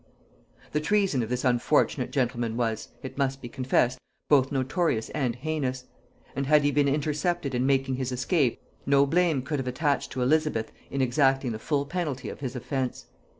The 0.71 0.81
treason 0.81 1.21
of 1.21 1.29
this 1.29 1.45
unfortunate 1.45 2.09
gentleman 2.09 2.57
was, 2.57 2.87
it 3.03 3.19
must 3.19 3.39
be 3.39 3.47
confessed, 3.47 3.99
both 4.29 4.51
notorious 4.51 5.09
and 5.11 5.35
heinous; 5.35 5.83
and 6.35 6.47
had 6.47 6.63
he 6.63 6.71
been 6.71 6.87
intercepted 6.87 7.53
in 7.53 7.67
making 7.67 7.97
his 7.97 8.11
escape, 8.11 8.59
no 8.87 9.05
blame 9.05 9.43
could 9.43 9.59
have 9.59 9.67
attached 9.67 10.09
to 10.13 10.23
Elizabeth 10.23 10.71
in 10.89 11.03
exacting 11.03 11.51
the 11.51 11.59
full 11.59 11.85
penalty 11.85 12.29
of 12.29 12.39
his 12.39 12.55
offence. 12.55 13.09